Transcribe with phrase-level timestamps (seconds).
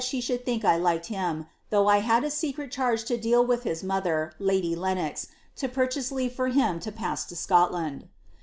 [0.03, 5.27] she should think I liked him, though i had a seen bis mother, lady Lenox,
[5.61, 8.09] lo purchase leave foi him to pass to Scotland."